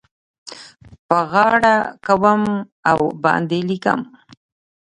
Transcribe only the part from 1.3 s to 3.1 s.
غاړه کوم او